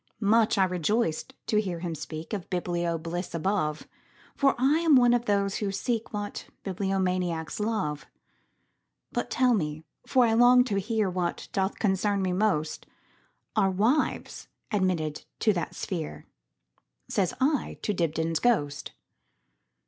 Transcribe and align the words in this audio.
Much 0.19 0.57
I 0.57 0.63
rejoiced 0.63 1.35
to 1.45 1.61
hear 1.61 1.81
him 1.81 1.93
speakOf 1.93 2.47
biblio 2.49 2.97
bliss 2.97 3.35
above, 3.35 3.87
For 4.35 4.55
I 4.57 4.79
am 4.79 4.95
one 4.95 5.13
of 5.13 5.25
those 5.25 5.57
who 5.57 5.67
seekWhat 5.67 6.45
bibliomaniacs 6.65 7.59
love."But 7.59 9.29
tell 9.29 9.53
me, 9.53 9.83
for 10.07 10.25
I 10.25 10.33
long 10.33 10.63
to 10.63 10.77
hearWhat 10.81 11.51
doth 11.51 11.77
concern 11.77 12.23
me 12.23 12.33
most, 12.33 12.87
Are 13.55 13.69
wives 13.69 14.47
admitted 14.71 15.23
to 15.41 15.53
that 15.53 15.75
sphere?"Says 15.75 17.35
I 17.39 17.77
to 17.83 17.93
Dibdin's 17.93 18.39
ghost. 18.39 18.93